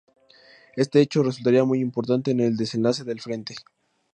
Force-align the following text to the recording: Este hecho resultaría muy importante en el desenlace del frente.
Este 0.77 0.99
hecho 0.99 1.21
resultaría 1.21 1.63
muy 1.63 1.79
importante 1.79 2.31
en 2.31 2.39
el 2.39 2.57
desenlace 2.57 3.03
del 3.03 3.21
frente. 3.21 3.53